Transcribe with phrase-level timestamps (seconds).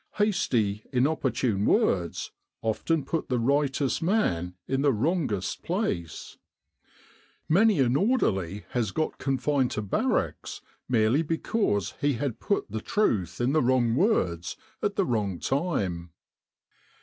[0.15, 2.31] Hasty inopportune words
[2.63, 6.39] often put the Tightest man in the wrongest place.
[7.47, 9.85] Many an orderly has got C.B.
[10.89, 16.09] merely because he had put the truth in the wrong words at the wrong time.